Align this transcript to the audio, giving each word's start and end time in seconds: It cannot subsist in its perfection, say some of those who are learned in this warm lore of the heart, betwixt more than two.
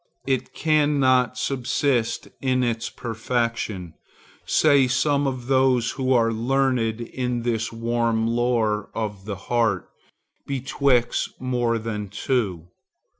It 0.25 0.51
cannot 0.55 1.37
subsist 1.37 2.27
in 2.41 2.63
its 2.63 2.89
perfection, 2.89 3.93
say 4.47 4.87
some 4.87 5.27
of 5.27 5.45
those 5.45 5.91
who 5.91 6.11
are 6.11 6.31
learned 6.33 7.01
in 7.01 7.43
this 7.43 7.71
warm 7.71 8.25
lore 8.27 8.89
of 8.95 9.25
the 9.25 9.35
heart, 9.35 9.91
betwixt 10.47 11.39
more 11.39 11.77
than 11.77 12.09
two. 12.09 12.69